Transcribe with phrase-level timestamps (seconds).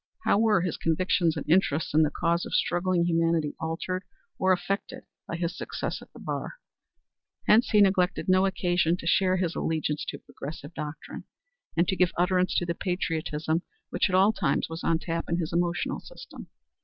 [0.23, 4.03] How were his convictions and interest in the cause of struggling humanity altered
[4.39, 6.55] or affected by his success at the bar?
[7.45, 11.25] Hence he neglected no occasion to declare his allegiance to progressive doctrine,
[11.77, 13.61] and to give utterance to the patriotism
[13.91, 16.47] which at all times was on tap in his emotional system.